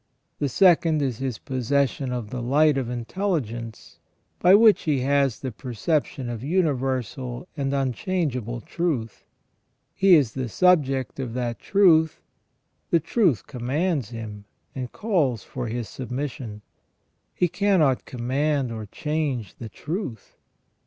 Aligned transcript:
The 0.39 0.49
second 0.49 0.99
is 1.03 1.19
his 1.19 1.37
posses 1.37 1.91
sion 1.91 2.11
of 2.11 2.31
the 2.31 2.41
light 2.41 2.75
of 2.75 2.89
intelligence, 2.89 3.99
by 4.39 4.55
which 4.55 4.85
he 4.85 5.01
has 5.01 5.39
the 5.41 5.51
perception 5.51 6.27
of 6.27 6.43
universal 6.43 7.47
and 7.55 7.71
unchangeable 7.71 8.61
truth. 8.61 9.25
He 9.93 10.15
is 10.15 10.31
the 10.33 10.49
subject 10.49 11.19
of 11.19 11.35
that 11.35 11.59
truth; 11.59 12.19
the 12.89 12.99
truth 12.99 13.45
commands 13.45 14.09
him, 14.09 14.45
and 14.73 14.91
calls 14.91 15.43
for 15.43 15.67
his 15.67 15.87
submission; 15.87 16.63
he 17.35 17.47
cannot 17.47 18.05
command 18.05 18.71
or 18.71 18.87
change 18.87 19.53
the 19.57 19.69
truth. 19.69 20.35